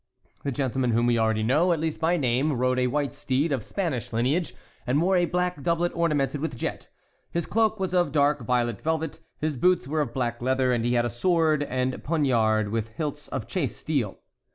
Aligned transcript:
The 0.41 0.51
gentleman 0.51 0.93
whom 0.93 1.05
we 1.05 1.19
already 1.19 1.43
know, 1.43 1.73
at 1.73 1.79
least 1.79 1.99
by 2.01 2.17
name, 2.17 2.53
rode 2.53 2.79
a 2.79 2.87
white 2.87 3.13
steed 3.13 3.51
of 3.51 3.63
Spanish 3.63 4.11
lineage 4.11 4.55
and 4.87 4.99
wore 4.99 5.15
a 5.15 5.25
black 5.25 5.61
doublet 5.61 5.91
ornamented 5.93 6.41
with 6.41 6.57
jet; 6.57 6.87
his 7.29 7.45
cloak 7.45 7.79
was 7.79 7.93
of 7.93 8.11
dark 8.11 8.43
violet 8.43 8.81
velvet; 8.81 9.19
his 9.37 9.57
boots 9.57 9.87
were 9.87 10.01
of 10.01 10.11
black 10.11 10.41
leather, 10.41 10.73
and 10.73 10.85
he 10.85 10.93
had 10.95 11.05
a 11.05 11.09
sword 11.11 11.61
and 11.61 12.03
poniard 12.03 12.69
with 12.69 12.87
hilts 12.95 13.27
of 13.27 13.45
chased 13.45 13.77
steel. 13.77 14.17